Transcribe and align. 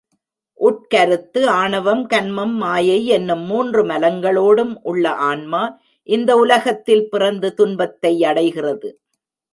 உட்கருத்து 0.59 1.41
ஆணவம், 1.47 2.01
கன்மம், 2.05 2.55
மாயை 2.55 3.05
என்னும் 3.07 3.43
மூன்று 3.45 3.81
மலங்களோடும் 3.85 4.73
உள்ள 4.81 5.13
ஆன்மா 5.29 5.63
இந்த 6.09 6.35
உலகத்தில் 6.35 7.09
பிறந்து 7.09 7.53
துன்பத்தை 7.53 8.13
அடைகிறது. 8.23 8.89